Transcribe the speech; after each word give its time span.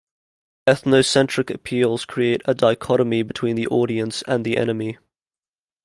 Ethnocentric 0.67 1.51
appeals 1.53 2.05
create 2.05 2.41
a 2.45 2.55
dichotomy 2.55 3.21
between 3.21 3.55
the 3.55 3.67
audience 3.67 4.23
and 4.27 4.43
the 4.43 4.57
enemy. 4.57 4.97